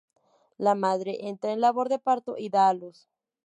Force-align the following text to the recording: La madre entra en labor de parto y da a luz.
La 0.57 0.73
madre 0.73 1.27
entra 1.27 1.51
en 1.51 1.61
labor 1.61 1.87
de 1.87 1.99
parto 1.99 2.35
y 2.35 2.49
da 2.49 2.69
a 2.69 2.73
luz. 2.73 3.07